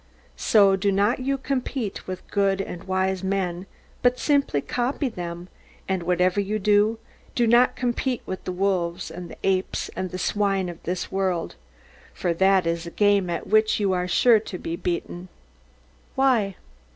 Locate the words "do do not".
6.57-7.75